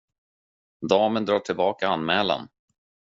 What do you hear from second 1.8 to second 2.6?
anmälan.